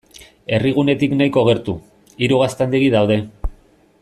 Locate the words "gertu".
1.49-1.77